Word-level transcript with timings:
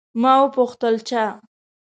ما 0.21 0.33
وپوښتل، 0.41 0.95
چا؟ 1.09 1.23